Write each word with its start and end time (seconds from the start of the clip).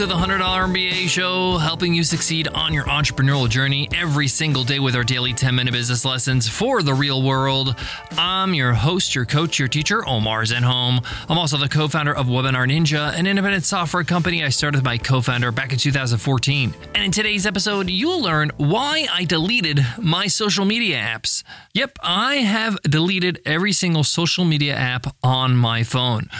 to 0.00 0.06
the 0.06 0.14
$100 0.14 0.40
MBA 0.40 1.06
show, 1.10 1.58
helping 1.58 1.92
you 1.92 2.02
succeed 2.02 2.48
on 2.48 2.72
your 2.72 2.84
entrepreneurial 2.84 3.46
journey 3.46 3.86
every 3.94 4.28
single 4.28 4.64
day 4.64 4.78
with 4.78 4.96
our 4.96 5.04
daily 5.04 5.34
10 5.34 5.54
minute 5.54 5.72
business 5.72 6.06
lessons 6.06 6.48
for 6.48 6.82
the 6.82 6.94
real 6.94 7.22
world. 7.22 7.76
I'm 8.12 8.54
your 8.54 8.72
host, 8.72 9.14
your 9.14 9.26
coach, 9.26 9.58
your 9.58 9.68
teacher, 9.68 10.02
Omar 10.08 10.44
Zenhom. 10.44 11.04
I'm 11.28 11.36
also 11.36 11.58
the 11.58 11.68
co 11.68 11.86
founder 11.86 12.16
of 12.16 12.28
Webinar 12.28 12.66
Ninja, 12.66 13.12
an 13.12 13.26
independent 13.26 13.66
software 13.66 14.02
company 14.02 14.42
I 14.42 14.48
started 14.48 14.78
with 14.78 14.86
my 14.86 14.96
co 14.96 15.20
founder 15.20 15.52
back 15.52 15.74
in 15.74 15.78
2014. 15.78 16.72
And 16.94 17.04
in 17.04 17.10
today's 17.10 17.44
episode, 17.44 17.90
you'll 17.90 18.22
learn 18.22 18.52
why 18.56 19.06
I 19.12 19.24
deleted 19.24 19.84
my 19.98 20.28
social 20.28 20.64
media 20.64 20.96
apps. 20.96 21.42
Yep, 21.74 21.98
I 22.02 22.36
have 22.36 22.80
deleted 22.84 23.42
every 23.44 23.72
single 23.72 24.04
social 24.04 24.46
media 24.46 24.74
app 24.74 25.14
on 25.22 25.56
my 25.56 25.82
phone. 25.82 26.30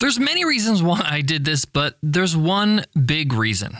There's 0.00 0.20
many 0.20 0.44
reasons 0.44 0.80
why 0.80 1.00
I 1.04 1.22
did 1.22 1.44
this, 1.44 1.64
but 1.64 1.98
there's 2.02 2.36
one 2.36 2.84
big 3.04 3.32
reason. 3.32 3.76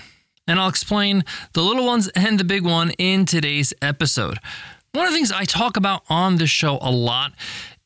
And 0.48 0.59
I'll 0.59 0.68
explain 0.68 1.24
the 1.52 1.62
little 1.62 1.86
ones 1.86 2.09
and 2.09 2.40
the 2.40 2.45
big 2.45 2.64
one 2.64 2.90
in 2.98 3.24
today's 3.24 3.72
episode. 3.80 4.38
One 4.95 5.06
of 5.06 5.12
the 5.12 5.16
things 5.16 5.30
I 5.30 5.45
talk 5.45 5.76
about 5.76 6.02
on 6.09 6.36
this 6.36 6.50
show 6.50 6.78
a 6.82 6.90
lot 6.90 7.34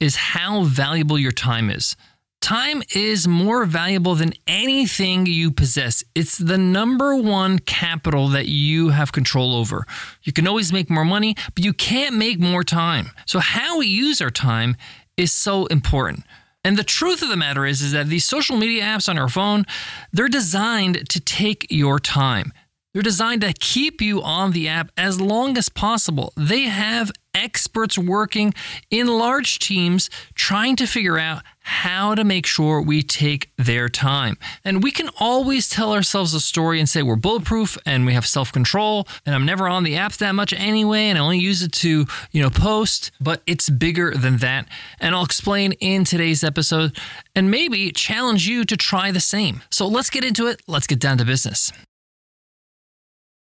is 0.01 0.17
how 0.17 0.63
valuable 0.63 1.19
your 1.19 1.33
time 1.33 1.69
is. 1.69 1.95
Time 2.41 2.83
is 2.95 3.29
more 3.29 3.67
valuable 3.67 4.15
than 4.15 4.33
anything 4.47 5.27
you 5.27 5.51
possess. 5.51 6.03
It's 6.15 6.39
the 6.39 6.59
number 6.59 7.15
one 7.15 7.59
capital 7.59 8.29
that 8.29 8.49
you 8.49 8.89
have 8.89 9.13
control 9.13 9.55
over. 9.55 9.87
You 10.23 10.33
can 10.33 10.49
always 10.49 10.73
make 10.73 10.89
more 10.89 11.05
money, 11.05 11.37
but 11.55 11.65
you 11.65 11.75
can't 11.75 12.17
make 12.17 12.41
more 12.41 12.65
time. 12.65 13.11
So, 13.27 13.41
how 13.41 13.79
we 13.79 13.87
use 13.87 14.21
our 14.23 14.31
time 14.31 14.77
is 15.17 15.33
so 15.33 15.67
important. 15.67 16.25
And 16.65 16.77
the 16.77 16.85
truth 16.85 17.23
of 17.23 17.29
the 17.29 17.37
matter 17.37 17.67
is, 17.67 17.83
is 17.83 17.93
that 17.93 18.07
these 18.07 18.25
social 18.25 18.57
media 18.57 18.85
apps 18.85 19.09
on 19.09 19.19
our 19.19 19.29
phone, 19.29 19.65
they're 20.13 20.29
designed 20.29 21.09
to 21.11 21.21
take 21.21 21.67
your 21.71 21.99
time. 21.99 22.53
They're 22.93 23.03
designed 23.03 23.41
to 23.41 23.53
keep 23.55 24.01
you 24.01 24.23
on 24.23 24.53
the 24.53 24.69
app 24.69 24.91
as 24.97 25.21
long 25.21 25.57
as 25.57 25.69
possible. 25.69 26.33
They 26.37 26.63
have 26.63 27.11
experts 27.35 27.97
working 27.97 28.53
in 28.91 29.07
large 29.07 29.59
teams 29.59 30.11
trying 30.35 30.77
to 30.77 30.87
figure 30.87 31.19
out 31.19 31.43
how 31.63 32.15
to 32.15 32.25
make 32.25 32.47
sure 32.47 32.83
we 32.83 33.03
take 33.03 33.51
their 33.57 33.89
time. 33.89 34.37
And 34.65 34.83
we 34.83 34.91
can 34.91 35.11
always 35.19 35.69
tell 35.69 35.93
ourselves 35.93 36.35
a 36.35 36.41
story 36.41 36.79
and 36.79 36.89
say 36.89 37.03
we're 37.03 37.17
bulletproof 37.17 37.79
and 37.87 38.05
we 38.05 38.15
have 38.15 38.27
self-control 38.27 39.07
and 39.25 39.35
I'm 39.35 39.47
never 39.47 39.69
on 39.69 39.85
the 39.85 39.95
apps 39.95 40.19
that 40.19 40.35
much 40.35 40.53
anyway 40.53 41.05
and 41.05 41.19
I 41.19 41.21
only 41.21 41.39
use 41.39 41.63
it 41.63 41.73
to, 41.73 42.07
you 42.33 42.43
know, 42.43 42.51
post, 42.51 43.13
but 43.21 43.43
it's 43.47 43.71
bigger 43.71 44.13
than 44.13 44.39
that. 44.39 44.67
And 45.01 45.15
I'll 45.15 45.25
explain 45.25 45.73
in 45.73 46.05
today's 46.05 46.43
episode 46.43 46.97
and 47.35 47.51
maybe 47.51 47.93
challenge 47.93 48.47
you 48.49 48.65
to 48.65 48.77
try 48.77 49.11
the 49.11 49.21
same. 49.21 49.63
So 49.71 49.87
let's 49.87 50.11
get 50.11 50.25
into 50.25 50.47
it. 50.47 50.61
Let's 50.67 50.87
get 50.87 50.99
down 50.99 51.19
to 51.19 51.25
business. 51.25 51.73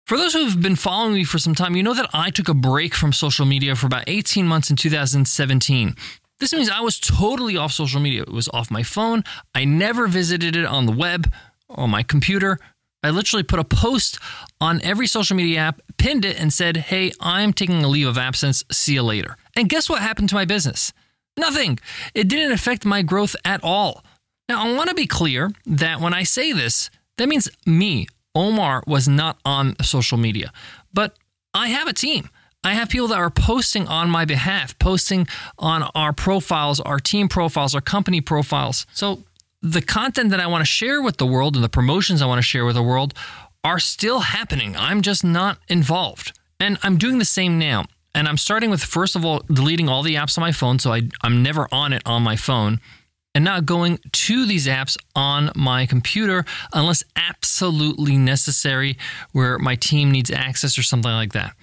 For 0.10 0.18
those 0.18 0.34
who 0.34 0.44
have 0.46 0.60
been 0.60 0.76
following 0.76 1.14
me 1.14 1.24
for 1.24 1.38
some 1.38 1.54
time, 1.54 1.76
you 1.76 1.84
know 1.84 1.94
that 1.94 2.10
I 2.14 2.32
took 2.32 2.50
a 2.50 2.56
break 2.56 2.96
from 2.96 3.14
social 3.14 3.46
media 3.46 3.76
for 3.76 3.86
about 3.86 4.06
18 4.08 4.48
months 4.48 4.72
in 4.72 4.76
2017. 4.76 5.96
This 6.40 6.54
means 6.54 6.70
I 6.70 6.82
was 6.82 7.00
totally 7.00 7.58
off 7.58 7.72
social 7.74 8.00
media. 8.00 8.22
It 8.22 8.32
was 8.32 8.50
off 8.50 8.72
my 8.72 8.84
phone. 8.84 9.24
I 9.54 9.66
never 9.66 10.08
visited 10.08 10.56
it 10.56 10.66
on 10.66 10.86
the 10.86 10.92
web, 10.92 11.32
on 11.70 11.90
my 11.90 12.04
computer. 12.04 12.60
I 13.04 13.12
literally 13.12 13.44
put 13.44 13.60
a 13.60 13.64
post 13.64 14.20
on 14.60 14.82
every 14.82 15.08
social 15.08 15.36
media 15.36 15.60
app, 15.60 15.82
pinned 15.98 16.26
it, 16.26 16.40
and 16.40 16.52
said, 16.52 16.78
Hey, 16.78 17.12
I'm 17.20 17.54
taking 17.54 17.84
a 17.84 17.88
leave 17.88 18.08
of 18.08 18.18
absence. 18.18 18.64
See 18.72 18.94
you 18.94 19.04
later. 19.04 19.38
And 19.56 19.70
guess 19.70 19.90
what 19.90 20.02
happened 20.02 20.30
to 20.30 20.36
my 20.36 20.46
business? 20.46 20.92
Nothing. 21.38 21.80
It 22.14 22.28
didn't 22.28 22.52
affect 22.52 22.86
my 22.86 23.02
growth 23.02 23.36
at 23.46 23.64
all. 23.64 24.04
Now, 24.50 24.66
I 24.66 24.74
want 24.76 24.90
to 24.90 24.96
be 24.96 25.08
clear 25.08 25.52
that 25.66 26.02
when 26.02 26.14
I 26.14 26.24
say 26.24 26.52
this, 26.52 26.90
that 27.18 27.30
means 27.30 27.50
me, 27.66 28.08
Omar 28.36 28.84
was 28.88 29.08
not 29.08 29.38
on 29.46 29.76
social 29.82 30.18
media, 30.18 30.52
but 30.94 31.16
I 31.54 31.68
have 31.68 31.88
a 31.88 31.94
team. 31.94 32.30
I 32.64 32.74
have 32.74 32.90
people 32.90 33.08
that 33.08 33.18
are 33.18 33.30
posting 33.30 33.88
on 33.88 34.10
my 34.10 34.26
behalf, 34.26 34.78
posting 34.80 35.28
on 35.58 35.84
our 35.96 36.12
profiles, 36.12 36.80
our 36.82 37.00
team 37.00 37.30
profiles, 37.30 37.74
our 37.74 37.82
company 37.82 38.20
profiles. 38.20 38.86
So 38.92 39.24
the 39.62 39.82
content 39.82 40.32
that 40.32 40.40
I 40.40 40.48
want 40.48 40.62
to 40.62 40.66
share 40.66 41.02
with 41.02 41.18
the 41.18 41.26
world 41.26 41.56
and 41.56 41.64
the 41.64 41.70
promotions 41.70 42.22
I 42.22 42.26
want 42.26 42.40
to 42.40 42.44
share 42.44 42.66
with 42.66 42.76
the 42.76 42.84
world 42.84 43.14
are 43.64 43.80
still 43.80 44.20
happening. 44.20 44.76
I'm 44.76 45.02
just 45.02 45.24
not 45.24 45.58
involved. 45.68 46.38
And 46.60 46.78
I'm 46.84 46.98
doing 46.98 47.18
the 47.18 47.26
same 47.26 47.58
now. 47.60 47.86
And 48.14 48.28
I'm 48.28 48.38
starting 48.38 48.70
with, 48.70 48.84
first 48.84 49.16
of 49.16 49.24
all, 49.24 49.42
deleting 49.52 49.88
all 49.88 50.04
the 50.04 50.16
apps 50.16 50.38
on 50.38 50.42
my 50.42 50.52
phone. 50.52 50.80
So 50.80 50.92
I, 50.92 51.04
I'm 51.22 51.42
never 51.42 51.68
on 51.72 51.94
it 51.94 52.02
on 52.06 52.24
my 52.24 52.36
phone 52.36 52.82
and 53.34 53.46
not 53.46 53.66
going 53.66 54.00
to 54.12 54.46
these 54.46 54.68
apps 54.68 54.98
on 55.16 55.52
my 55.56 55.86
computer 55.86 56.44
unless 56.74 57.04
absolutely 57.16 58.18
necessary, 58.18 58.98
where 59.32 59.58
my 59.60 59.76
team 59.76 60.12
needs 60.12 60.32
access 60.32 60.78
or 60.78 60.84
something 60.84 61.12
like 61.12 61.34
that. 61.34 61.54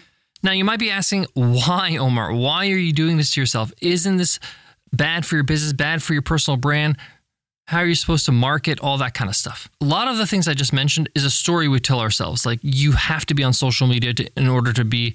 Now, 0.43 0.53
you 0.53 0.65
might 0.65 0.79
be 0.79 0.91
asking, 0.91 1.27
why, 1.35 1.97
Omar? 1.97 2.33
Why 2.33 2.67
are 2.67 2.77
you 2.77 2.93
doing 2.93 3.17
this 3.17 3.33
to 3.35 3.41
yourself? 3.41 3.73
Isn't 3.81 4.17
this 4.17 4.39
bad 4.93 5.27
for 5.27 5.35
your 5.35 5.45
business, 5.45 5.73
bad 5.73 6.03
for 6.03 6.13
your 6.13 6.23
personal 6.23 6.57
brand? 6.57 6.97
How 7.67 7.79
are 7.79 7.87
you 7.87 7.97
supposed 7.97 8.27
to 8.27 8.33
market? 8.33 8.79
All 8.79 8.97
that 8.99 9.13
kind 9.15 9.29
of 9.29 9.35
stuff. 9.35 9.69
A 9.81 9.85
lot 9.85 10.07
of 10.07 10.19
the 10.19 10.27
things 10.27 10.47
I 10.47 10.55
just 10.55 10.73
mentioned 10.73 11.09
is 11.17 11.25
a 11.25 11.31
story 11.31 11.67
we 11.67 11.81
tell 11.81 11.99
ourselves. 11.99 12.47
Like 12.47 12.61
you 12.63 12.93
have 12.93 13.27
to 13.27 13.35
be 13.35 13.43
on 13.43 13.53
social 13.53 13.89
media 13.89 14.15
to, 14.15 14.31
in 14.37 14.47
order 14.47 14.73
to 14.73 14.85
be 14.85 15.15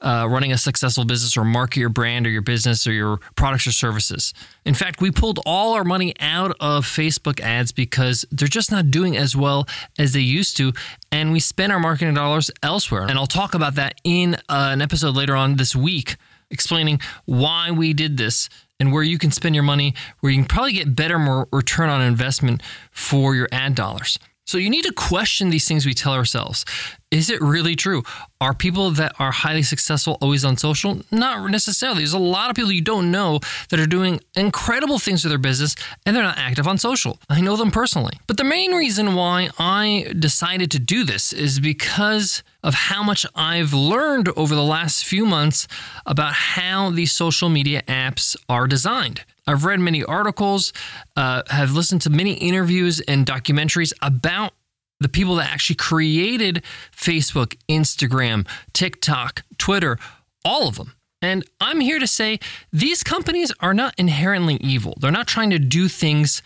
uh, 0.00 0.26
running 0.28 0.50
a 0.50 0.58
successful 0.58 1.04
business 1.04 1.36
or 1.36 1.44
market 1.44 1.78
your 1.78 1.90
brand 1.90 2.26
or 2.26 2.30
your 2.30 2.42
business 2.42 2.88
or 2.88 2.92
your 2.92 3.18
products 3.36 3.68
or 3.68 3.72
services. 3.72 4.34
In 4.64 4.74
fact, 4.74 5.00
we 5.00 5.12
pulled 5.12 5.38
all 5.46 5.74
our 5.74 5.84
money 5.84 6.12
out 6.18 6.56
of 6.58 6.84
Facebook 6.84 7.38
ads 7.38 7.70
because 7.70 8.24
they're 8.32 8.48
just 8.48 8.72
not 8.72 8.90
doing 8.90 9.16
as 9.16 9.36
well 9.36 9.68
as 9.96 10.12
they 10.12 10.20
used 10.20 10.56
to. 10.56 10.72
And 11.12 11.30
we 11.30 11.38
spend 11.38 11.70
our 11.70 11.78
marketing 11.78 12.14
dollars 12.14 12.50
elsewhere. 12.64 13.02
And 13.02 13.16
I'll 13.16 13.28
talk 13.28 13.54
about 13.54 13.76
that 13.76 14.00
in 14.02 14.34
uh, 14.34 14.70
an 14.72 14.82
episode 14.82 15.14
later 15.14 15.36
on 15.36 15.54
this 15.54 15.76
week 15.76 16.16
explaining 16.50 17.00
why 17.24 17.70
we 17.70 17.92
did 17.94 18.16
this 18.16 18.48
and 18.82 18.92
where 18.92 19.04
you 19.04 19.16
can 19.16 19.30
spend 19.30 19.54
your 19.54 19.62
money, 19.62 19.94
where 20.18 20.32
you 20.32 20.38
can 20.38 20.48
probably 20.48 20.72
get 20.72 20.96
better 20.96 21.16
more 21.16 21.46
return 21.52 21.88
on 21.88 22.02
investment 22.02 22.60
for 22.90 23.36
your 23.36 23.48
ad 23.52 23.76
dollars. 23.76 24.18
So 24.52 24.58
you 24.58 24.68
need 24.68 24.84
to 24.84 24.92
question 24.92 25.48
these 25.48 25.66
things 25.66 25.86
we 25.86 25.94
tell 25.94 26.12
ourselves. 26.12 26.66
Is 27.10 27.30
it 27.30 27.40
really 27.40 27.74
true? 27.74 28.02
Are 28.38 28.52
people 28.52 28.90
that 28.90 29.14
are 29.18 29.30
highly 29.30 29.62
successful 29.62 30.18
always 30.20 30.44
on 30.44 30.58
social? 30.58 31.00
Not 31.10 31.50
necessarily. 31.50 32.00
There's 32.00 32.12
a 32.12 32.18
lot 32.18 32.50
of 32.50 32.56
people 32.56 32.70
you 32.70 32.82
don't 32.82 33.10
know 33.10 33.40
that 33.70 33.80
are 33.80 33.86
doing 33.86 34.20
incredible 34.34 34.98
things 34.98 35.24
with 35.24 35.30
their 35.30 35.38
business 35.38 35.74
and 36.04 36.14
they're 36.14 36.22
not 36.22 36.36
active 36.36 36.68
on 36.68 36.76
social. 36.76 37.18
I 37.30 37.40
know 37.40 37.56
them 37.56 37.70
personally. 37.70 38.18
But 38.26 38.36
the 38.36 38.44
main 38.44 38.72
reason 38.72 39.14
why 39.14 39.48
I 39.58 40.12
decided 40.18 40.70
to 40.72 40.78
do 40.78 41.04
this 41.04 41.32
is 41.32 41.58
because 41.58 42.42
of 42.62 42.74
how 42.74 43.02
much 43.02 43.24
I've 43.34 43.72
learned 43.72 44.28
over 44.36 44.54
the 44.54 44.62
last 44.62 45.06
few 45.06 45.24
months 45.24 45.66
about 46.04 46.34
how 46.34 46.90
these 46.90 47.12
social 47.12 47.48
media 47.48 47.80
apps 47.88 48.36
are 48.50 48.66
designed. 48.66 49.22
I've 49.46 49.64
read 49.64 49.80
many 49.80 50.04
articles, 50.04 50.72
uh, 51.16 51.42
have 51.48 51.72
listened 51.72 52.02
to 52.02 52.10
many 52.10 52.34
interviews 52.34 53.00
and 53.00 53.26
documentaries 53.26 53.92
about 54.00 54.52
the 55.00 55.08
people 55.08 55.34
that 55.36 55.50
actually 55.50 55.76
created 55.76 56.62
Facebook, 56.96 57.56
Instagram, 57.68 58.46
TikTok, 58.72 59.42
Twitter, 59.58 59.98
all 60.44 60.68
of 60.68 60.76
them. 60.76 60.94
And 61.20 61.44
I'm 61.60 61.80
here 61.80 61.98
to 61.98 62.06
say 62.06 62.40
these 62.72 63.02
companies 63.02 63.52
are 63.60 63.74
not 63.74 63.94
inherently 63.98 64.56
evil. 64.56 64.96
They're 65.00 65.10
not 65.10 65.28
trying 65.28 65.50
to 65.50 65.58
do 65.58 65.88
things 65.88 66.42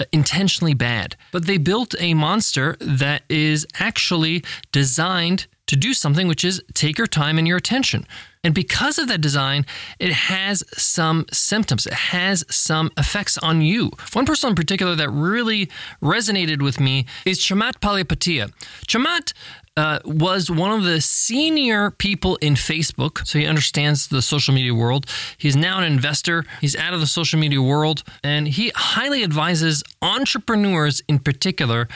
uh, 0.00 0.04
intentionally 0.12 0.74
bad, 0.74 1.16
but 1.32 1.46
they 1.46 1.58
built 1.58 1.94
a 1.98 2.14
monster 2.14 2.76
that 2.80 3.22
is 3.28 3.66
actually 3.78 4.44
designed 4.72 5.46
to 5.66 5.76
do 5.76 5.94
something, 5.94 6.28
which 6.28 6.44
is 6.44 6.62
take 6.74 6.98
your 6.98 7.06
time 7.06 7.38
and 7.38 7.46
your 7.46 7.56
attention. 7.56 8.06
And 8.46 8.54
because 8.54 8.96
of 9.00 9.08
that 9.08 9.20
design, 9.20 9.66
it 9.98 10.12
has 10.12 10.62
some 10.72 11.26
symptoms, 11.32 11.84
it 11.84 11.92
has 11.92 12.44
some 12.48 12.92
effects 12.96 13.36
on 13.38 13.60
you. 13.60 13.90
One 14.12 14.24
person 14.24 14.50
in 14.50 14.54
particular 14.54 14.94
that 14.94 15.10
really 15.10 15.68
resonated 16.00 16.62
with 16.62 16.78
me 16.78 17.06
is 17.24 17.40
Chamath 17.40 17.80
Palihapitiya. 17.80 18.52
Chamath 18.86 19.32
uh, 19.76 19.98
was 20.04 20.48
one 20.48 20.70
of 20.70 20.84
the 20.84 21.00
senior 21.00 21.90
people 21.90 22.36
in 22.36 22.54
Facebook, 22.54 23.26
so 23.26 23.40
he 23.40 23.46
understands 23.46 24.06
the 24.06 24.22
social 24.22 24.54
media 24.54 24.72
world. 24.72 25.06
He's 25.36 25.56
now 25.56 25.78
an 25.78 25.84
investor, 25.84 26.44
he's 26.60 26.76
out 26.76 26.94
of 26.94 27.00
the 27.00 27.08
social 27.08 27.40
media 27.40 27.60
world, 27.60 28.04
and 28.22 28.46
he 28.46 28.70
highly 28.76 29.24
advises 29.24 29.82
entrepreneurs 30.00 31.02
in 31.08 31.18
particular 31.18 31.88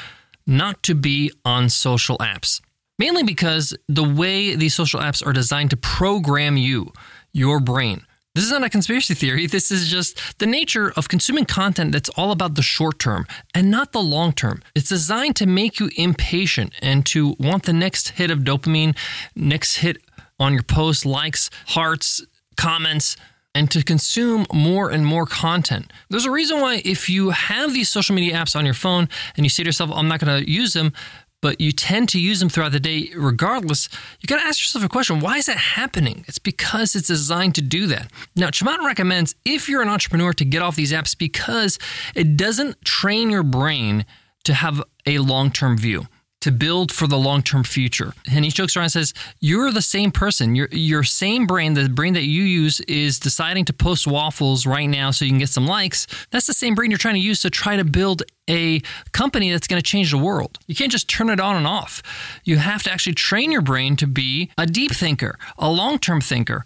not 0.48 0.82
to 0.82 0.96
be 0.96 1.30
on 1.44 1.68
social 1.68 2.18
apps 2.18 2.60
mainly 3.00 3.22
because 3.22 3.74
the 3.88 4.04
way 4.04 4.54
these 4.54 4.74
social 4.74 5.00
apps 5.00 5.26
are 5.26 5.32
designed 5.32 5.70
to 5.70 5.76
program 5.76 6.58
you, 6.58 6.92
your 7.32 7.58
brain. 7.58 8.02
This 8.34 8.44
is 8.44 8.50
not 8.50 8.62
a 8.62 8.68
conspiracy 8.68 9.14
theory. 9.14 9.46
This 9.46 9.72
is 9.72 9.88
just 9.88 10.38
the 10.38 10.46
nature 10.46 10.92
of 10.98 11.08
consuming 11.08 11.46
content 11.46 11.92
that's 11.92 12.10
all 12.10 12.30
about 12.30 12.56
the 12.56 12.62
short 12.62 12.98
term 12.98 13.26
and 13.54 13.70
not 13.70 13.92
the 13.92 14.02
long 14.02 14.32
term. 14.32 14.62
It's 14.74 14.90
designed 14.90 15.34
to 15.36 15.46
make 15.46 15.80
you 15.80 15.90
impatient 15.96 16.74
and 16.82 17.04
to 17.06 17.34
want 17.40 17.64
the 17.64 17.72
next 17.72 18.10
hit 18.10 18.30
of 18.30 18.40
dopamine, 18.40 18.94
next 19.34 19.76
hit 19.76 19.96
on 20.38 20.52
your 20.52 20.62
post, 20.62 21.06
likes, 21.06 21.48
hearts, 21.68 22.22
comments, 22.56 23.16
and 23.54 23.70
to 23.70 23.82
consume 23.82 24.46
more 24.52 24.90
and 24.90 25.04
more 25.06 25.26
content. 25.26 25.90
There's 26.10 26.26
a 26.26 26.30
reason 26.30 26.60
why, 26.60 26.82
if 26.84 27.08
you 27.08 27.30
have 27.30 27.72
these 27.72 27.88
social 27.88 28.14
media 28.14 28.34
apps 28.34 28.54
on 28.54 28.64
your 28.64 28.74
phone 28.74 29.08
and 29.36 29.44
you 29.44 29.50
say 29.50 29.62
to 29.62 29.68
yourself, 29.68 29.90
I'm 29.92 30.06
not 30.06 30.20
going 30.20 30.44
to 30.44 30.50
use 30.50 30.74
them, 30.74 30.92
but 31.40 31.60
you 31.60 31.72
tend 31.72 32.08
to 32.10 32.20
use 32.20 32.40
them 32.40 32.48
throughout 32.48 32.72
the 32.72 32.80
day 32.80 33.10
regardless, 33.16 33.88
you 34.20 34.26
got 34.26 34.40
to 34.40 34.46
ask 34.46 34.60
yourself 34.60 34.84
a 34.84 34.88
question 34.88 35.20
why 35.20 35.38
is 35.38 35.46
that 35.46 35.56
happening? 35.56 36.24
It's 36.28 36.38
because 36.38 36.94
it's 36.94 37.08
designed 37.08 37.54
to 37.56 37.62
do 37.62 37.86
that. 37.88 38.10
Now, 38.36 38.48
Chamath 38.48 38.84
recommends 38.84 39.34
if 39.44 39.68
you're 39.68 39.82
an 39.82 39.88
entrepreneur 39.88 40.32
to 40.34 40.44
get 40.44 40.62
off 40.62 40.76
these 40.76 40.92
apps 40.92 41.16
because 41.16 41.78
it 42.14 42.36
doesn't 42.36 42.84
train 42.84 43.30
your 43.30 43.42
brain 43.42 44.04
to 44.44 44.54
have 44.54 44.82
a 45.06 45.18
long 45.18 45.50
term 45.50 45.76
view 45.76 46.06
to 46.40 46.50
build 46.50 46.90
for 46.90 47.06
the 47.06 47.18
long 47.18 47.42
term 47.42 47.64
future. 47.64 48.12
And 48.30 48.44
he 48.44 48.50
jokes 48.50 48.76
around 48.76 48.84
and 48.84 48.92
says, 48.92 49.14
You're 49.40 49.72
the 49.72 49.82
same 49.82 50.10
person. 50.10 50.54
Your, 50.54 50.68
your 50.72 51.04
same 51.04 51.46
brain, 51.46 51.74
the 51.74 51.88
brain 51.88 52.14
that 52.14 52.24
you 52.24 52.42
use, 52.42 52.80
is 52.82 53.18
deciding 53.18 53.66
to 53.66 53.72
post 53.72 54.06
waffles 54.06 54.66
right 54.66 54.86
now 54.86 55.10
so 55.10 55.24
you 55.24 55.30
can 55.30 55.38
get 55.38 55.50
some 55.50 55.66
likes. 55.66 56.06
That's 56.30 56.46
the 56.46 56.54
same 56.54 56.74
brain 56.74 56.90
you're 56.90 56.98
trying 56.98 57.14
to 57.14 57.20
use 57.20 57.42
to 57.42 57.50
try 57.50 57.76
to 57.76 57.84
build 57.84 58.22
a 58.48 58.80
company 59.12 59.52
that's 59.52 59.68
going 59.68 59.80
to 59.80 59.88
change 59.88 60.10
the 60.10 60.18
world. 60.18 60.58
You 60.66 60.74
can't 60.74 60.90
just 60.90 61.08
turn 61.08 61.30
it 61.30 61.40
on 61.40 61.56
and 61.56 61.66
off. 61.66 62.02
You 62.44 62.56
have 62.56 62.82
to 62.84 62.92
actually 62.92 63.14
train 63.14 63.52
your 63.52 63.62
brain 63.62 63.96
to 63.96 64.06
be 64.06 64.50
a 64.58 64.66
deep 64.66 64.92
thinker, 64.92 65.38
a 65.58 65.70
long 65.70 65.98
term 65.98 66.20
thinker, 66.20 66.64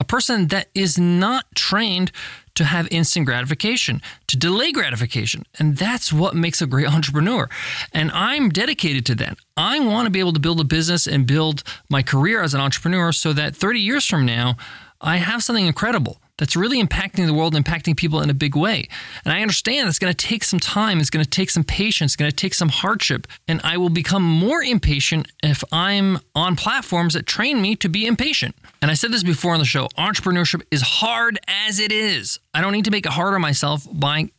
a 0.00 0.04
person 0.04 0.48
that 0.48 0.68
is 0.74 0.98
not 0.98 1.44
trained 1.54 2.12
to 2.56 2.64
have 2.64 2.88
instant 2.90 3.26
gratification, 3.26 4.02
to 4.26 4.36
delay 4.36 4.72
gratification. 4.72 5.44
And 5.58 5.76
that's 5.76 6.12
what 6.12 6.34
makes 6.34 6.60
a 6.60 6.66
great 6.66 6.88
entrepreneur. 6.92 7.48
And 7.92 8.10
I'm 8.12 8.48
dedicated 8.48 9.06
to 9.06 9.14
that. 9.16 9.38
I 9.56 9.80
want 9.80 10.06
to 10.06 10.10
be 10.10 10.20
able 10.20 10.32
to 10.34 10.40
build 10.40 10.60
a 10.60 10.64
business 10.64 11.06
and 11.06 11.26
build 11.26 11.62
my 11.88 12.02
career 12.02 12.42
as 12.42 12.54
an 12.54 12.60
entrepreneur 12.60 13.12
so 13.12 13.32
that 13.32 13.56
30 13.56 13.80
years 13.80 14.04
from 14.04 14.26
now, 14.26 14.56
I 15.00 15.16
have 15.16 15.42
something 15.42 15.66
incredible 15.66 16.20
that's 16.38 16.56
really 16.56 16.82
impacting 16.82 17.26
the 17.26 17.34
world, 17.34 17.54
impacting 17.54 17.96
people 17.96 18.20
in 18.20 18.30
a 18.30 18.34
big 18.34 18.56
way. 18.56 18.88
And 19.24 19.32
I 19.32 19.42
understand 19.42 19.88
it's 19.88 19.98
going 19.98 20.12
to 20.12 20.26
take 20.26 20.44
some 20.44 20.60
time, 20.60 21.00
it's 21.00 21.10
going 21.10 21.24
to 21.24 21.30
take 21.30 21.50
some 21.50 21.64
patience, 21.64 22.12
it's 22.12 22.16
going 22.16 22.30
to 22.30 22.36
take 22.36 22.54
some 22.54 22.68
hardship. 22.68 23.26
And 23.48 23.60
I 23.64 23.76
will 23.76 23.90
become 23.90 24.22
more 24.22 24.62
impatient 24.62 25.30
if 25.42 25.64
I'm 25.72 26.18
on 26.34 26.56
platforms 26.56 27.14
that 27.14 27.26
train 27.26 27.60
me 27.60 27.76
to 27.76 27.88
be 27.88 28.06
impatient. 28.06 28.54
And 28.82 28.90
I 28.90 28.94
said 28.94 29.12
this 29.12 29.22
before 29.22 29.52
on 29.52 29.58
the 29.58 29.64
show 29.64 29.88
entrepreneurship 29.98 30.62
is 30.70 30.82
hard 30.82 31.38
as 31.48 31.80
it 31.80 31.92
is. 31.92 32.38
I 32.54 32.60
don't 32.60 32.72
need 32.72 32.84
to 32.84 32.90
make 32.90 33.06
it 33.06 33.12
harder 33.12 33.38
myself 33.38 33.86
by 33.90 34.30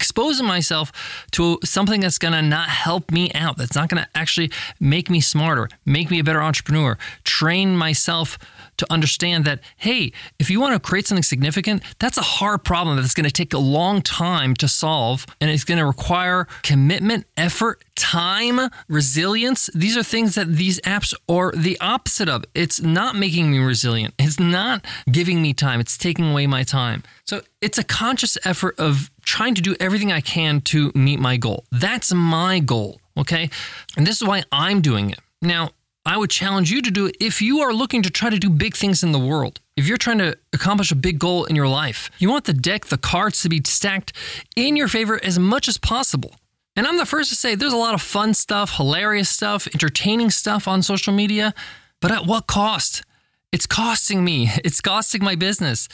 exposing 0.00 0.46
myself 0.46 0.90
to 1.32 1.58
something 1.62 2.00
that's 2.00 2.16
going 2.16 2.32
to 2.32 2.40
not 2.40 2.70
help 2.70 3.10
me 3.10 3.30
out, 3.34 3.58
that's 3.58 3.76
not 3.76 3.90
going 3.90 4.02
to 4.02 4.08
actually 4.14 4.50
make 4.80 5.10
me 5.10 5.20
smarter, 5.20 5.68
make 5.84 6.10
me 6.10 6.18
a 6.18 6.24
better 6.24 6.40
entrepreneur, 6.40 6.96
train 7.24 7.76
myself 7.76 8.38
to 8.78 8.86
understand 8.90 9.44
that, 9.44 9.60
hey, 9.76 10.10
if 10.38 10.48
you 10.48 10.58
want 10.58 10.72
to 10.72 10.80
create 10.80 11.06
something 11.06 11.22
significant, 11.22 11.82
that's 11.98 12.16
a 12.16 12.22
hard 12.22 12.64
problem 12.64 12.96
that's 12.96 13.12
going 13.12 13.26
to 13.26 13.30
take 13.30 13.52
a 13.52 13.58
long 13.58 14.00
time 14.00 14.54
to 14.54 14.66
solve. 14.66 15.26
And 15.38 15.50
it's 15.50 15.64
going 15.64 15.76
to 15.76 15.84
require 15.84 16.46
commitment, 16.62 17.26
effort, 17.36 17.84
time, 17.94 18.70
resilience. 18.88 19.68
These 19.74 19.98
are 19.98 20.02
things 20.02 20.34
that 20.34 20.54
these 20.54 20.80
apps 20.80 21.12
are 21.28 21.52
the 21.52 21.78
opposite 21.78 22.30
of. 22.30 22.46
It's 22.54 22.80
not 22.80 23.16
making 23.16 23.50
me 23.50 23.58
resilient, 23.58 24.14
it's 24.18 24.40
not 24.40 24.86
giving 25.10 25.42
me 25.42 25.52
time, 25.52 25.78
it's 25.78 25.98
taking 25.98 26.30
away 26.30 26.46
my 26.46 26.62
time. 26.62 27.02
So 27.26 27.42
it's 27.60 27.76
a 27.76 27.84
conscious 27.84 28.38
effort 28.44 28.74
of 28.78 29.09
trying 29.30 29.54
to 29.54 29.62
do 29.62 29.76
everything 29.78 30.10
I 30.10 30.20
can 30.20 30.60
to 30.72 30.90
meet 30.94 31.20
my 31.20 31.36
goal. 31.36 31.64
That's 31.70 32.12
my 32.12 32.58
goal. 32.58 33.00
Okay. 33.16 33.48
And 33.96 34.04
this 34.04 34.20
is 34.20 34.26
why 34.26 34.42
I'm 34.50 34.80
doing 34.80 35.10
it. 35.10 35.20
Now, 35.40 35.70
I 36.04 36.16
would 36.16 36.30
challenge 36.30 36.72
you 36.72 36.82
to 36.82 36.90
do 36.90 37.06
it 37.06 37.16
if 37.20 37.40
you 37.40 37.60
are 37.60 37.72
looking 37.72 38.02
to 38.02 38.10
try 38.10 38.28
to 38.28 38.38
do 38.38 38.50
big 38.50 38.74
things 38.74 39.04
in 39.04 39.12
the 39.12 39.18
world. 39.18 39.60
If 39.76 39.86
you're 39.86 39.98
trying 39.98 40.18
to 40.18 40.36
accomplish 40.52 40.90
a 40.90 40.96
big 40.96 41.20
goal 41.20 41.44
in 41.44 41.54
your 41.54 41.68
life, 41.68 42.10
you 42.18 42.28
want 42.28 42.46
the 42.46 42.52
deck, 42.52 42.86
the 42.86 42.98
cards 42.98 43.40
to 43.42 43.48
be 43.48 43.62
stacked 43.64 44.12
in 44.56 44.76
your 44.76 44.88
favor 44.88 45.22
as 45.22 45.38
much 45.38 45.68
as 45.68 45.78
possible. 45.78 46.34
And 46.74 46.86
I'm 46.86 46.96
the 46.96 47.06
first 47.06 47.30
to 47.30 47.36
say 47.36 47.54
there's 47.54 47.72
a 47.72 47.76
lot 47.76 47.94
of 47.94 48.02
fun 48.02 48.34
stuff, 48.34 48.76
hilarious 48.76 49.28
stuff, 49.28 49.68
entertaining 49.68 50.30
stuff 50.30 50.66
on 50.66 50.82
social 50.82 51.12
media, 51.12 51.54
but 52.00 52.10
at 52.10 52.26
what 52.26 52.48
cost? 52.48 53.04
It's 53.52 53.66
costing 53.66 54.24
me. 54.24 54.50
It's 54.64 54.80
costing 54.80 55.24
my 55.24 55.34
business. 55.34 55.88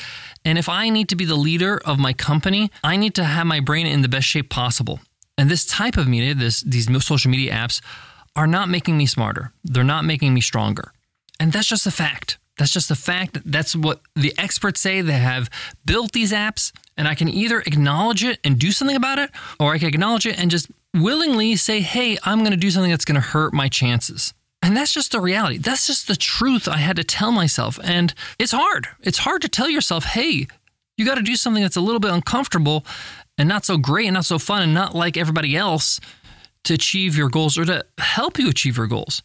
And 0.45 0.59
if 0.59 0.69
I 0.69 0.89
need 0.91 1.09
to 1.09 1.17
be 1.17 1.25
the 1.25 1.37
leader 1.37 1.81
of 1.85 1.99
my 1.99 2.13
company, 2.13 2.71
I 2.85 2.97
need 2.97 3.15
to 3.15 3.25
have 3.25 3.47
my 3.47 3.61
brain 3.61 3.87
in 3.87 4.03
the 4.03 4.09
best 4.09 4.27
shape 4.27 4.51
possible. 4.51 5.01
And 5.39 5.51
this 5.51 5.67
type 5.67 5.97
of 5.97 6.09
media, 6.09 6.35
this, 6.35 6.63
these 6.63 6.89
social 7.05 7.31
media 7.31 7.53
apps, 7.53 7.81
are 8.35 8.47
not 8.47 8.69
making 8.69 8.97
me 8.97 9.07
smarter. 9.07 9.53
They're 9.65 9.85
not 9.85 10.05
making 10.05 10.35
me 10.35 10.41
stronger. 10.41 10.93
And 11.41 11.53
that's 11.53 11.67
just 11.67 11.87
a 11.87 11.91
fact. 11.91 12.39
That's 12.59 12.73
just 12.73 12.91
a 12.91 12.95
fact. 12.95 13.39
That's 13.45 13.77
what 13.77 14.01
the 14.15 14.35
experts 14.39 14.81
say. 14.81 15.03
They 15.03 15.13
have 15.13 15.51
built 15.85 16.13
these 16.13 16.33
apps, 16.33 16.73
and 16.97 17.07
I 17.07 17.15
can 17.15 17.29
either 17.29 17.61
acknowledge 17.61 18.25
it 18.25 18.39
and 18.45 18.59
do 18.59 18.73
something 18.73 18.97
about 18.97 19.19
it, 19.19 19.31
or 19.61 19.75
I 19.75 19.79
can 19.79 19.89
acknowledge 19.89 20.27
it 20.27 20.39
and 20.39 20.51
just 20.51 20.71
willingly 20.95 21.57
say, 21.57 21.81
hey, 21.81 22.17
I'm 22.25 22.39
going 22.39 22.53
to 22.53 22.57
do 22.57 22.71
something 22.71 22.91
that's 22.91 23.05
going 23.05 23.21
to 23.21 23.27
hurt 23.27 23.53
my 23.53 23.69
chances. 23.69 24.33
And 24.63 24.77
that's 24.77 24.93
just 24.93 25.13
the 25.13 25.21
reality. 25.21 25.59
That's 25.59 25.87
just 25.87 26.09
the 26.09 26.17
truth 26.17 26.67
I 26.67 26.79
had 26.79 26.97
to 26.97 27.05
tell 27.05 27.31
myself. 27.31 27.79
And 27.85 28.15
it's 28.39 28.53
hard. 28.53 28.89
It's 29.03 29.19
hard 29.19 29.43
to 29.43 29.49
tell 29.49 29.69
yourself, 29.69 30.05
hey, 30.05 30.47
you 30.97 31.05
got 31.05 31.17
to 31.17 31.23
do 31.23 31.37
something 31.37 31.63
that's 31.63 31.77
a 31.77 31.81
little 31.81 32.01
bit 32.01 32.11
uncomfortable 32.11 32.85
and 33.39 33.49
not 33.49 33.65
so 33.65 33.77
great 33.77 34.07
and 34.07 34.15
not 34.15 34.25
so 34.25 34.39
fun 34.39 34.63
and 34.63 34.75
not 34.75 34.95
like 34.95 35.17
everybody 35.17 35.57
else 35.57 36.01
to 36.65 36.75
achieve 36.75 37.17
your 37.17 37.29
goals 37.29 37.57
or 37.59 37.65
to 37.65 37.85
help 37.99 38.39
you 38.39 38.49
achieve 38.49 38.77
your 38.77 38.87
goals. 38.87 39.23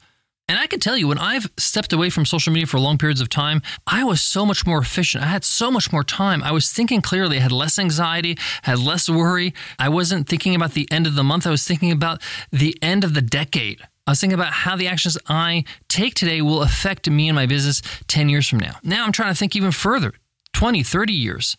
And 0.48 0.60
I 0.60 0.68
can 0.68 0.82
tell 0.82 0.98
you, 0.98 1.08
when 1.08 1.18
I've 1.18 1.50
stepped 1.58 1.94
away 1.94 2.10
from 2.10 2.26
social 2.26 2.52
media 2.52 2.68
for 2.68 2.78
long 2.78 2.98
periods 2.98 3.22
of 3.22 3.30
time, 3.30 3.62
I 3.88 4.04
was 4.04 4.20
so 4.20 4.46
much 4.46 4.66
more 4.66 4.80
efficient. 4.80 5.24
I 5.24 5.28
had 5.28 5.46
so 5.46 5.72
much 5.72 5.94
more 5.94 6.04
time. 6.04 6.44
I 6.44 6.52
was 6.52 6.74
thinking 6.74 7.02
clearly. 7.02 7.38
I 7.38 7.40
had 7.40 7.54
less 7.54 7.80
anxiety, 7.80 8.38
had 8.64 8.78
less 8.78 9.10
worry. 9.10 9.54
I 9.80 9.88
wasn't 9.88 10.28
thinking 10.28 10.54
about 10.54 10.74
the 10.74 10.92
end 10.92 11.08
of 11.08 11.16
the 11.16 11.24
month. 11.24 11.48
I 11.48 11.52
was 11.52 11.66
thinking 11.66 11.90
about 11.90 12.22
the 12.52 12.78
end 12.82 13.06
of 13.06 13.14
the 13.14 13.22
decade. 13.22 13.82
I 14.12 14.14
was 14.14 14.20
thinking 14.20 14.38
about 14.38 14.52
how 14.52 14.76
the 14.76 14.90
actions 14.90 15.18
I 15.30 15.64
take 15.88 16.16
today 16.16 16.42
will 16.42 16.64
affect 16.64 17.10
me 17.10 17.30
and 17.30 17.36
my 17.38 17.46
business 17.46 17.82
10 18.08 18.28
years 18.28 18.46
from 18.46 18.60
now. 18.60 18.76
Now 18.84 19.06
I'm 19.06 19.14
trying 19.14 19.32
to 19.32 19.40
think 19.40 19.56
even 19.56 19.72
further 19.72 20.12
20, 20.52 20.84
30 20.84 21.14
years, 21.14 21.56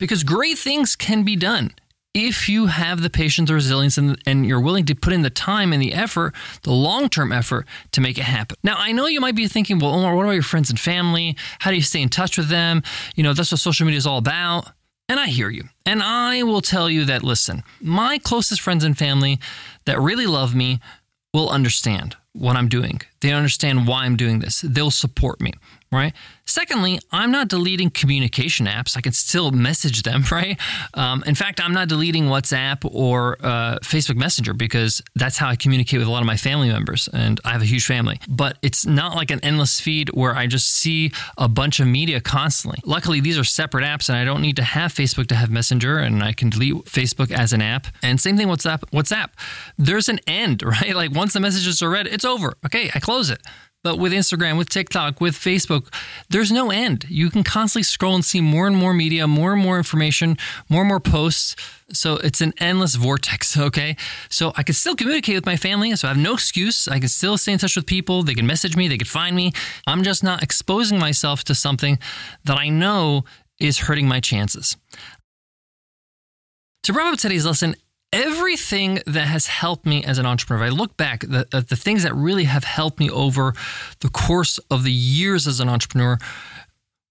because 0.00 0.24
great 0.24 0.58
things 0.58 0.96
can 0.96 1.22
be 1.22 1.36
done 1.36 1.72
if 2.12 2.48
you 2.48 2.66
have 2.66 3.00
the 3.00 3.10
patience, 3.10 3.48
the 3.48 3.54
resilience, 3.54 3.96
and, 3.96 4.20
and 4.26 4.44
you're 4.44 4.58
willing 4.58 4.86
to 4.86 4.96
put 4.96 5.12
in 5.12 5.22
the 5.22 5.30
time 5.30 5.72
and 5.72 5.80
the 5.80 5.92
effort, 5.94 6.34
the 6.62 6.72
long 6.72 7.08
term 7.08 7.30
effort 7.30 7.64
to 7.92 8.00
make 8.00 8.18
it 8.18 8.24
happen. 8.24 8.56
Now, 8.64 8.74
I 8.76 8.90
know 8.90 9.06
you 9.06 9.20
might 9.20 9.36
be 9.36 9.46
thinking, 9.46 9.78
well, 9.78 9.94
Omar, 9.94 10.16
what 10.16 10.24
about 10.24 10.32
your 10.32 10.42
friends 10.42 10.70
and 10.70 10.80
family? 10.80 11.36
How 11.60 11.70
do 11.70 11.76
you 11.76 11.82
stay 11.82 12.02
in 12.02 12.08
touch 12.08 12.36
with 12.36 12.48
them? 12.48 12.82
You 13.14 13.22
know, 13.22 13.34
that's 13.34 13.52
what 13.52 13.60
social 13.60 13.86
media 13.86 13.98
is 13.98 14.06
all 14.06 14.18
about. 14.18 14.66
And 15.08 15.20
I 15.20 15.26
hear 15.26 15.48
you. 15.48 15.68
And 15.86 16.02
I 16.02 16.42
will 16.42 16.60
tell 16.60 16.90
you 16.90 17.04
that, 17.04 17.22
listen, 17.22 17.62
my 17.80 18.18
closest 18.18 18.62
friends 18.62 18.82
and 18.82 18.98
family 18.98 19.38
that 19.84 20.00
really 20.00 20.26
love 20.26 20.56
me 20.56 20.80
will 21.34 21.50
understand 21.50 22.16
what 22.34 22.56
I'm 22.56 22.68
doing. 22.68 23.00
They 23.20 23.32
understand 23.32 23.86
why 23.88 24.04
I'm 24.04 24.16
doing 24.16 24.40
this. 24.40 24.60
They'll 24.60 24.90
support 24.90 25.40
me 25.40 25.52
right? 25.94 26.12
Secondly, 26.46 26.98
I'm 27.10 27.30
not 27.30 27.48
deleting 27.48 27.88
communication 27.88 28.66
apps. 28.66 28.98
I 28.98 29.00
can 29.00 29.12
still 29.12 29.50
message 29.50 30.02
them, 30.02 30.24
right? 30.30 30.58
Um, 30.92 31.24
in 31.26 31.34
fact, 31.34 31.60
I'm 31.62 31.72
not 31.72 31.88
deleting 31.88 32.24
WhatsApp 32.24 32.88
or 32.90 33.38
uh, 33.40 33.78
Facebook 33.82 34.16
Messenger 34.16 34.52
because 34.52 35.00
that's 35.14 35.38
how 35.38 35.48
I 35.48 35.56
communicate 35.56 36.00
with 36.00 36.08
a 36.08 36.10
lot 36.10 36.20
of 36.20 36.26
my 36.26 36.36
family 36.36 36.68
members, 36.68 37.08
and 37.12 37.40
I 37.44 37.52
have 37.52 37.62
a 37.62 37.66
huge 37.66 37.86
family. 37.86 38.20
But 38.28 38.58
it's 38.60 38.84
not 38.84 39.16
like 39.16 39.30
an 39.30 39.40
endless 39.42 39.80
feed 39.80 40.10
where 40.10 40.34
I 40.34 40.46
just 40.46 40.68
see 40.68 41.12
a 41.38 41.48
bunch 41.48 41.80
of 41.80 41.86
media 41.86 42.20
constantly. 42.20 42.80
Luckily, 42.84 43.20
these 43.20 43.38
are 43.38 43.44
separate 43.44 43.84
apps, 43.84 44.08
and 44.08 44.18
I 44.18 44.24
don't 44.24 44.42
need 44.42 44.56
to 44.56 44.64
have 44.64 44.92
Facebook 44.92 45.28
to 45.28 45.34
have 45.34 45.50
Messenger, 45.50 45.98
and 45.98 46.22
I 46.22 46.32
can 46.32 46.50
delete 46.50 46.74
Facebook 46.84 47.30
as 47.30 47.52
an 47.52 47.62
app. 47.62 47.86
And 48.02 48.20
same 48.20 48.36
thing 48.36 48.48
WhatsApp. 48.48 48.80
WhatsApp. 48.92 49.30
There's 49.78 50.08
an 50.08 50.20
end, 50.26 50.62
right? 50.64 50.94
Like 50.94 51.12
once 51.12 51.32
the 51.32 51.40
messages 51.40 51.80
are 51.82 51.88
read, 51.88 52.06
it's 52.06 52.23
over. 52.24 52.54
Okay, 52.66 52.90
I 52.94 53.00
close 53.00 53.30
it. 53.30 53.40
But 53.84 53.98
with 53.98 54.12
Instagram, 54.12 54.56
with 54.56 54.70
TikTok, 54.70 55.20
with 55.20 55.34
Facebook, 55.34 55.92
there's 56.30 56.50
no 56.50 56.70
end. 56.70 57.04
You 57.10 57.28
can 57.28 57.44
constantly 57.44 57.82
scroll 57.82 58.14
and 58.14 58.24
see 58.24 58.40
more 58.40 58.66
and 58.66 58.74
more 58.74 58.94
media, 58.94 59.28
more 59.28 59.52
and 59.52 59.60
more 59.60 59.76
information, 59.76 60.38
more 60.70 60.80
and 60.80 60.88
more 60.88 61.00
posts. 61.00 61.54
So 61.92 62.16
it's 62.16 62.40
an 62.40 62.54
endless 62.56 62.94
vortex, 62.94 63.58
okay? 63.58 63.94
So 64.30 64.54
I 64.56 64.62
can 64.62 64.74
still 64.74 64.96
communicate 64.96 65.34
with 65.34 65.44
my 65.44 65.56
family, 65.56 65.94
so 65.96 66.08
I 66.08 66.12
have 66.12 66.18
no 66.18 66.32
excuse. 66.32 66.88
I 66.88 66.98
can 66.98 67.08
still 67.08 67.36
stay 67.36 67.52
in 67.52 67.58
touch 67.58 67.76
with 67.76 67.84
people. 67.84 68.22
They 68.22 68.34
can 68.34 68.46
message 68.46 68.74
me, 68.74 68.88
they 68.88 68.96
can 68.96 69.06
find 69.06 69.36
me. 69.36 69.52
I'm 69.86 70.02
just 70.02 70.24
not 70.24 70.42
exposing 70.42 70.98
myself 70.98 71.44
to 71.44 71.54
something 71.54 71.98
that 72.44 72.56
I 72.56 72.70
know 72.70 73.24
is 73.60 73.80
hurting 73.80 74.08
my 74.08 74.20
chances. 74.20 74.78
To 76.84 76.92
wrap 76.94 77.12
up 77.12 77.18
today's 77.18 77.44
lesson, 77.44 77.76
everything 78.14 79.00
that 79.06 79.26
has 79.26 79.46
helped 79.48 79.84
me 79.84 80.04
as 80.04 80.18
an 80.18 80.26
entrepreneur, 80.26 80.64
if 80.64 80.72
I 80.72 80.74
look 80.74 80.96
back, 80.96 81.20
the, 81.20 81.46
uh, 81.52 81.60
the 81.60 81.76
things 81.76 82.04
that 82.04 82.14
really 82.14 82.44
have 82.44 82.64
helped 82.64 83.00
me 83.00 83.10
over 83.10 83.54
the 84.00 84.08
course 84.08 84.58
of 84.70 84.84
the 84.84 84.92
years 84.92 85.46
as 85.46 85.60
an 85.60 85.68
entrepreneur 85.68 86.18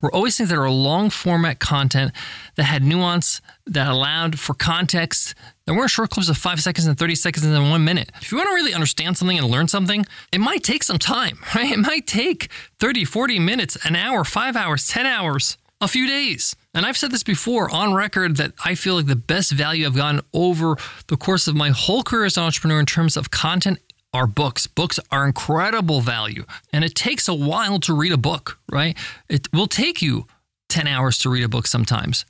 were 0.01 0.13
always 0.13 0.38
things 0.38 0.50
that 0.50 0.57
are 0.57 0.69
long 0.69 1.10
format 1.10 1.60
content 1.60 2.12
that 2.55 2.63
had 2.63 2.83
nuance, 2.83 3.41
that 3.65 3.88
allowed 3.88 4.39
for 4.39 4.53
context, 4.53 5.33
that 5.65 5.74
weren't 5.74 5.89
short 5.89 6.10
clips 6.10 6.29
of 6.29 6.38
five 6.38 6.62
seconds 6.62 6.86
and 6.88 6.98
30 6.98 7.15
seconds 7.15 7.45
and 7.45 7.53
then 7.53 7.69
one 7.69 7.86
minute. 7.86 8.12
If 8.22 8.31
you 8.31 8.38
want 8.38 8.50
to 8.50 8.55
really 8.55 8.74
understand 8.74 9.17
something 9.17 9.38
and 9.38 9.48
learn 9.48 9.67
something, 9.67 10.05
it 10.31 10.39
might 10.39 10.63
take 10.63 10.83
some 10.83 11.00
time, 11.00 11.39
right? 11.55 11.72
It 11.72 11.79
might 11.79 12.07
take 12.07 12.50
30, 12.79 13.05
40 13.05 13.39
minutes, 13.39 13.77
an 13.86 13.95
hour, 13.95 14.24
five 14.24 14.55
hours, 14.55 14.88
10 14.88 15.05
hours 15.05 15.57
a 15.84 15.88
few 15.88 16.08
days. 16.08 16.56
And 16.74 16.86
I've 16.86 16.98
said 16.98 17.12
this 17.12 17.24
before 17.24 17.70
on 17.70 17.94
record 17.94 18.38
that 18.38 18.54
I 18.63 18.74
feel 18.74 18.96
like 18.96 19.06
the 19.06 19.16
best 19.16 19.52
value 19.52 19.86
I've 19.86 19.96
gotten 19.96 20.22
over 20.34 20.78
the 21.08 21.18
course 21.18 21.48
of 21.48 21.56
my 21.56 21.70
whole 21.70 22.04
career 22.04 22.25
as 22.25 22.38
an 22.38 22.44
entrepreneur 22.44 22.80
in 22.80 22.86
terms 22.86 23.18
of 23.18 23.32
content 23.32 23.80
are 24.13 24.25
books. 24.25 24.66
Books 24.66 25.00
are 25.12 25.25
incredible 25.25 26.00
value, 26.00 26.46
and 26.72 26.86
it 26.86 26.96
takes 26.96 27.28
a 27.28 27.34
while 27.34 27.80
to 27.82 27.94
read 27.94 28.13
a 28.13 28.18
book, 28.18 28.60
right? 28.72 28.98
It 29.28 29.52
will 29.52 29.68
take 29.68 30.02
you 30.02 30.25
10 30.70 30.88
hours 30.88 31.18
to 31.20 31.30
read 31.30 31.44
a 31.44 31.50
book 31.50 31.68
sometimes. 31.68 32.25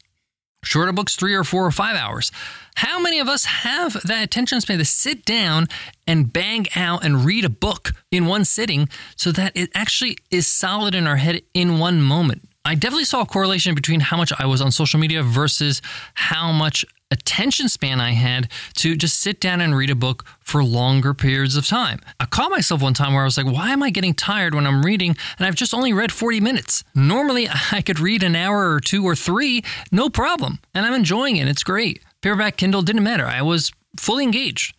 Shorter 0.63 0.93
books, 0.93 1.15
three 1.15 1.35
or 1.35 1.43
four 1.43 1.65
or 1.65 1.71
five 1.71 1.95
hours. 1.95 2.31
How 2.75 2.99
many 2.99 3.19
of 3.19 3.27
us 3.27 3.45
have 3.45 4.01
that 4.03 4.23
attention 4.23 4.61
span 4.61 4.79
to 4.79 4.85
sit 4.85 5.25
down 5.25 5.67
and 6.07 6.31
bang 6.31 6.67
out 6.75 7.05
and 7.05 7.25
read 7.25 7.43
a 7.45 7.49
book 7.49 7.91
in 8.11 8.25
one 8.25 8.45
sitting 8.45 8.87
so 9.17 9.31
that 9.33 9.51
it 9.55 9.69
actually 9.75 10.17
is 10.31 10.47
solid 10.47 10.95
in 10.95 11.05
our 11.05 11.17
head 11.17 11.41
in 11.53 11.79
one 11.79 12.01
moment? 12.01 12.49
I 12.65 12.75
definitely 12.75 13.03
saw 13.03 13.21
a 13.21 13.25
correlation 13.25 13.75
between 13.75 13.99
how 13.99 14.15
much 14.15 14.31
I 14.39 14.45
was 14.45 14.61
on 14.61 14.71
social 14.71 14.97
media 14.97 15.21
versus 15.21 15.81
how 16.13 16.53
much 16.53 16.85
attention 17.11 17.67
span 17.67 17.99
I 17.99 18.11
had 18.11 18.49
to 18.75 18.95
just 18.95 19.19
sit 19.19 19.41
down 19.41 19.59
and 19.59 19.75
read 19.75 19.89
a 19.89 19.95
book 19.95 20.25
for 20.39 20.63
longer 20.63 21.13
periods 21.13 21.57
of 21.57 21.67
time. 21.67 21.99
I 22.21 22.25
caught 22.25 22.51
myself 22.51 22.81
one 22.81 22.93
time 22.93 23.13
where 23.13 23.21
I 23.21 23.25
was 23.25 23.37
like, 23.37 23.45
why 23.45 23.71
am 23.71 23.83
I 23.83 23.89
getting 23.89 24.13
tired 24.13 24.55
when 24.55 24.65
I'm 24.65 24.81
reading 24.81 25.17
and 25.37 25.45
I've 25.45 25.55
just 25.55 25.73
only 25.73 25.91
read 25.91 26.13
40 26.13 26.39
minutes? 26.39 26.85
Normally, 26.95 27.49
I 27.71 27.81
could 27.81 27.99
read 27.99 28.23
an 28.23 28.35
hour 28.35 28.71
or 28.71 28.79
two 28.79 29.03
or 29.03 29.15
three, 29.15 29.61
no 29.91 30.09
problem. 30.09 30.59
And 30.73 30.85
I'm 30.85 30.93
enjoying 30.93 31.35
it. 31.35 31.49
It's 31.49 31.63
great. 31.63 32.01
Paperback, 32.21 32.55
Kindle, 32.55 32.81
didn't 32.81 33.03
matter. 33.03 33.25
I 33.25 33.41
was 33.41 33.73
fully 33.97 34.23
engaged. 34.23 34.73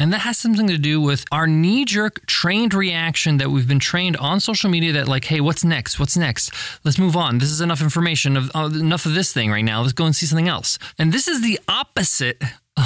And 0.00 0.12
that 0.12 0.20
has 0.20 0.38
something 0.38 0.68
to 0.68 0.78
do 0.78 1.00
with 1.00 1.24
our 1.32 1.48
knee 1.48 1.84
jerk 1.84 2.24
trained 2.26 2.72
reaction 2.72 3.38
that 3.38 3.50
we've 3.50 3.66
been 3.66 3.80
trained 3.80 4.16
on 4.18 4.38
social 4.38 4.70
media 4.70 4.92
that, 4.92 5.08
like, 5.08 5.24
hey, 5.24 5.40
what's 5.40 5.64
next? 5.64 5.98
What's 5.98 6.16
next? 6.16 6.52
Let's 6.84 6.98
move 6.98 7.16
on. 7.16 7.38
This 7.38 7.50
is 7.50 7.60
enough 7.60 7.82
information, 7.82 8.36
of, 8.36 8.50
uh, 8.54 8.70
enough 8.72 9.06
of 9.06 9.14
this 9.14 9.32
thing 9.32 9.50
right 9.50 9.64
now. 9.64 9.80
Let's 9.80 9.92
go 9.92 10.04
and 10.04 10.14
see 10.14 10.26
something 10.26 10.48
else. 10.48 10.78
And 10.98 11.12
this 11.12 11.26
is 11.26 11.42
the 11.42 11.58
opposite 11.66 12.40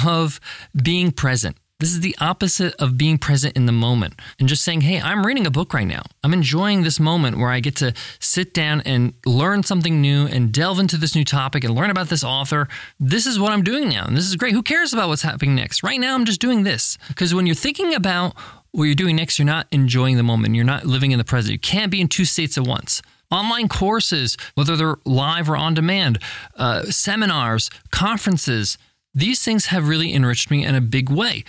of 0.05 0.39
being 0.81 1.11
present. 1.11 1.55
This 1.83 1.91
is 1.91 1.99
the 1.99 2.15
opposite 2.21 2.73
of 2.75 2.97
being 2.97 3.17
present 3.17 3.57
in 3.57 3.65
the 3.65 3.73
moment 3.73 4.13
and 4.39 4.47
just 4.47 4.63
saying, 4.63 4.79
hey, 4.79 5.01
I'm 5.01 5.25
reading 5.25 5.45
a 5.45 5.51
book 5.51 5.73
right 5.73 5.85
now. 5.85 6.03
I'm 6.23 6.31
enjoying 6.31 6.83
this 6.83 6.97
moment 6.97 7.37
where 7.37 7.49
I 7.49 7.59
get 7.59 7.75
to 7.75 7.93
sit 8.19 8.53
down 8.53 8.79
and 8.85 9.13
learn 9.25 9.63
something 9.63 9.99
new 9.99 10.25
and 10.25 10.53
delve 10.53 10.79
into 10.79 10.95
this 10.95 11.13
new 11.13 11.25
topic 11.25 11.65
and 11.65 11.75
learn 11.75 11.89
about 11.89 12.07
this 12.07 12.23
author. 12.23 12.69
This 13.01 13.27
is 13.27 13.37
what 13.37 13.51
I'm 13.51 13.63
doing 13.63 13.89
now. 13.89 14.05
And 14.05 14.15
this 14.15 14.25
is 14.25 14.37
great. 14.37 14.53
Who 14.53 14.63
cares 14.63 14.93
about 14.93 15.09
what's 15.09 15.23
happening 15.23 15.55
next? 15.55 15.83
Right 15.83 15.99
now, 15.99 16.15
I'm 16.15 16.23
just 16.23 16.39
doing 16.39 16.63
this. 16.63 16.97
Because 17.09 17.35
when 17.35 17.45
you're 17.45 17.53
thinking 17.53 17.93
about 17.93 18.33
what 18.71 18.85
you're 18.85 18.95
doing 18.95 19.17
next, 19.17 19.37
you're 19.37 19.45
not 19.45 19.67
enjoying 19.69 20.15
the 20.15 20.23
moment. 20.23 20.55
You're 20.55 20.63
not 20.63 20.85
living 20.85 21.11
in 21.11 21.17
the 21.17 21.25
present. 21.25 21.51
You 21.51 21.59
can't 21.59 21.91
be 21.91 21.99
in 21.99 22.07
two 22.07 22.23
states 22.23 22.57
at 22.57 22.65
once 22.65 23.01
online 23.29 23.67
courses, 23.67 24.37
whether 24.53 24.77
they're 24.77 24.95
live 25.03 25.49
or 25.49 25.57
on 25.57 25.73
demand, 25.73 26.19
uh, 26.55 26.83
seminars, 26.83 27.69
conferences, 27.91 28.77
these 29.13 29.43
things 29.43 29.67
have 29.67 29.87
really 29.87 30.13
enriched 30.13 30.49
me 30.49 30.65
in 30.65 30.73
a 30.73 30.81
big 30.81 31.09
way. 31.09 31.43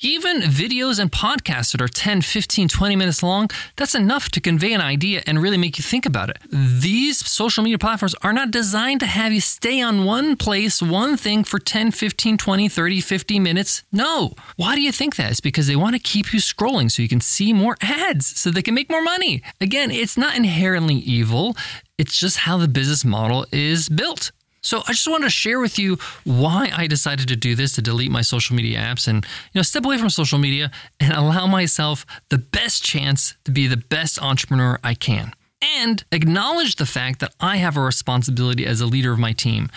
Even 0.00 0.42
videos 0.42 1.00
and 1.00 1.10
podcasts 1.10 1.72
that 1.72 1.82
are 1.82 1.88
10, 1.88 2.22
15, 2.22 2.68
20 2.68 2.94
minutes 2.96 3.22
long, 3.22 3.50
that's 3.74 3.96
enough 3.96 4.28
to 4.30 4.40
convey 4.40 4.72
an 4.72 4.80
idea 4.80 5.22
and 5.26 5.42
really 5.42 5.56
make 5.56 5.76
you 5.76 5.82
think 5.82 6.06
about 6.06 6.30
it. 6.30 6.38
These 6.52 7.26
social 7.26 7.64
media 7.64 7.78
platforms 7.78 8.14
are 8.22 8.32
not 8.32 8.52
designed 8.52 9.00
to 9.00 9.06
have 9.06 9.32
you 9.32 9.40
stay 9.40 9.82
on 9.82 10.04
one 10.04 10.36
place, 10.36 10.80
one 10.80 11.16
thing 11.16 11.42
for 11.42 11.58
10, 11.58 11.90
15, 11.90 12.38
20, 12.38 12.68
30, 12.68 13.00
50 13.00 13.40
minutes. 13.40 13.82
No. 13.90 14.34
Why 14.54 14.76
do 14.76 14.80
you 14.80 14.92
think 14.92 15.16
that? 15.16 15.32
It's 15.32 15.40
because 15.40 15.66
they 15.66 15.74
want 15.74 15.96
to 15.96 16.00
keep 16.00 16.32
you 16.32 16.38
scrolling 16.38 16.88
so 16.88 17.02
you 17.02 17.08
can 17.08 17.20
see 17.20 17.52
more 17.52 17.76
ads 17.80 18.38
so 18.38 18.50
they 18.50 18.62
can 18.62 18.74
make 18.74 18.88
more 18.88 19.02
money. 19.02 19.42
Again, 19.60 19.90
it's 19.90 20.16
not 20.16 20.36
inherently 20.36 20.94
evil. 20.94 21.56
It's 21.98 22.16
just 22.16 22.38
how 22.38 22.58
the 22.58 22.68
business 22.68 23.04
model 23.04 23.44
is 23.50 23.88
built. 23.88 24.30
So 24.60 24.82
I 24.86 24.92
just 24.92 25.08
wanted 25.08 25.24
to 25.24 25.30
share 25.30 25.60
with 25.60 25.78
you 25.78 25.98
why 26.24 26.70
I 26.74 26.86
decided 26.86 27.28
to 27.28 27.36
do 27.36 27.54
this 27.54 27.72
to 27.72 27.82
delete 27.82 28.10
my 28.10 28.22
social 28.22 28.56
media 28.56 28.78
apps 28.78 29.06
and 29.06 29.24
you 29.52 29.58
know 29.58 29.62
step 29.62 29.84
away 29.84 29.98
from 29.98 30.10
social 30.10 30.38
media 30.38 30.70
and 31.00 31.12
allow 31.12 31.46
myself 31.46 32.04
the 32.28 32.38
best 32.38 32.82
chance 32.82 33.36
to 33.44 33.50
be 33.50 33.66
the 33.66 33.76
best 33.76 34.20
entrepreneur 34.20 34.78
I 34.82 34.94
can. 34.94 35.32
And 35.60 36.04
acknowledge 36.12 36.76
the 36.76 36.86
fact 36.86 37.20
that 37.20 37.34
I 37.40 37.56
have 37.56 37.76
a 37.76 37.80
responsibility 37.80 38.66
as 38.66 38.80
a 38.80 38.86
leader 38.86 39.12
of 39.12 39.18
my 39.18 39.32
team. 39.32 39.70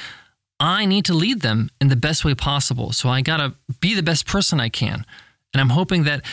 I 0.60 0.86
need 0.86 1.06
to 1.06 1.14
lead 1.14 1.42
them 1.42 1.72
in 1.80 1.88
the 1.88 1.96
best 1.96 2.24
way 2.24 2.36
possible. 2.36 2.92
So 2.94 3.10
I 3.10 3.22
got 3.22 3.38
to 3.38 3.56
be 3.80 3.96
the 3.96 4.04
best 4.04 4.28
person 4.28 4.60
I 4.60 4.70
can. 4.70 5.06
And 5.54 5.62
I'm 5.62 5.70
hoping 5.70 6.04
that 6.04 6.24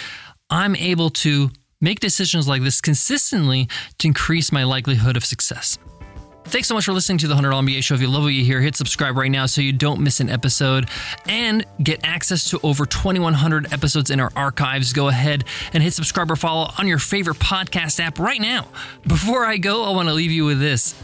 I'm 0.51 0.77
able 0.77 1.09
to 1.11 1.51
make 1.81 2.01
decisions 2.01 2.47
like 2.47 2.63
this 2.63 2.81
consistently 2.81 3.69
to 3.99 4.09
increase 4.09 4.53
my 4.53 4.65
likelihood 4.65 5.17
of 5.17 5.25
success. 5.25 5.79
Thanks 6.51 6.67
so 6.67 6.75
much 6.75 6.87
for 6.87 6.95
listening 6.95 7.19
to 7.19 7.29
the 7.29 7.35
$100 7.35 7.53
MBA 7.53 7.85
show. 7.85 7.95
If 7.95 8.01
you 8.01 8.09
love 8.09 8.23
what 8.23 8.29
you 8.29 8.43
hear, 8.43 8.63
hit 8.63 8.75
subscribe 8.75 9.19
right 9.19 9.31
now 9.31 9.45
so 9.45 9.61
you 9.61 9.71
don't 9.71 10.01
miss 10.01 10.19
an 10.21 10.31
episode 10.31 10.89
and 11.29 11.67
get 11.83 12.01
access 12.05 12.49
to 12.49 12.61
over 12.63 12.87
2,100 12.87 13.71
episodes 13.71 14.11
in 14.11 14.19
our 14.19 14.33
archives. 14.35 14.95
Go 14.95 15.09
ahead 15.09 15.45
and 15.75 15.83
hit 15.83 15.93
subscribe 15.93 16.31
or 16.31 16.37
follow 16.37 16.71
on 16.79 16.87
your 16.87 16.99
favorite 16.99 17.37
podcast 17.37 18.01
app 18.01 18.19
right 18.19 18.41
now. 18.41 18.67
Before 19.07 19.45
I 19.45 19.59
go, 19.59 19.85
I 19.85 19.91
want 19.91 20.09
to 20.09 20.15
leave 20.15 20.31
you 20.31 20.47
with 20.47 20.59
this. 20.59 20.95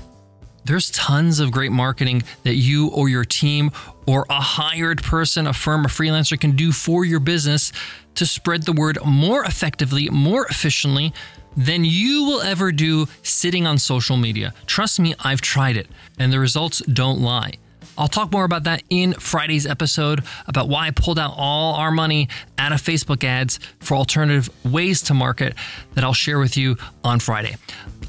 There's 0.64 0.90
tons 0.92 1.40
of 1.40 1.52
great 1.52 1.72
marketing 1.72 2.22
that 2.44 2.54
you 2.54 2.88
or 2.88 3.10
your 3.10 3.26
team 3.26 3.70
or 4.06 4.24
a 4.30 4.40
hired 4.40 5.02
person, 5.02 5.46
a 5.46 5.52
firm, 5.52 5.84
a 5.84 5.88
freelancer 5.88 6.40
can 6.40 6.56
do 6.56 6.72
for 6.72 7.04
your 7.04 7.20
business 7.20 7.70
to 8.14 8.24
spread 8.24 8.62
the 8.62 8.72
word 8.72 8.96
more 9.04 9.44
effectively, 9.44 10.08
more 10.08 10.46
efficiently 10.46 11.12
than 11.56 11.84
you 11.84 12.24
will 12.24 12.40
ever 12.42 12.72
do 12.72 13.06
sitting 13.22 13.66
on 13.66 13.78
social 13.78 14.16
media. 14.16 14.54
Trust 14.66 14.98
me, 15.00 15.14
I've 15.20 15.40
tried 15.40 15.76
it, 15.76 15.88
and 16.18 16.32
the 16.32 16.40
results 16.40 16.80
don't 16.80 17.20
lie. 17.20 17.54
I'll 17.96 18.08
talk 18.08 18.32
more 18.32 18.44
about 18.44 18.64
that 18.64 18.82
in 18.90 19.12
Friday's 19.14 19.66
episode 19.66 20.24
about 20.46 20.68
why 20.68 20.88
I 20.88 20.90
pulled 20.90 21.18
out 21.18 21.34
all 21.36 21.74
our 21.74 21.90
money 21.90 22.28
out 22.58 22.72
of 22.72 22.82
Facebook 22.82 23.22
ads 23.22 23.60
for 23.78 23.94
alternative 23.94 24.50
ways 24.64 25.02
to 25.02 25.14
market 25.14 25.54
that 25.94 26.02
I'll 26.02 26.12
share 26.12 26.38
with 26.38 26.56
you 26.56 26.76
on 27.04 27.20
Friday. 27.20 27.56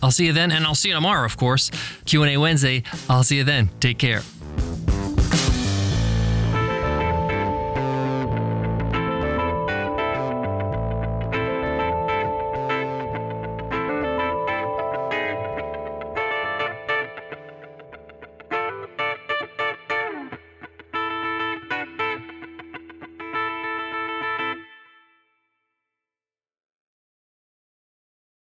I'll 0.02 0.12
see 0.12 0.26
you 0.26 0.34
then 0.34 0.52
and 0.52 0.66
I'll 0.66 0.76
see 0.76 0.90
you 0.90 0.96
tomorrow, 0.96 1.26
of 1.26 1.38
course. 1.38 1.72
Q&A 2.06 2.38
Wednesday. 2.38 2.84
I'll 3.10 3.24
see 3.24 3.38
you 3.38 3.44
then. 3.44 3.70
Take 3.80 4.00
care. 4.00 4.22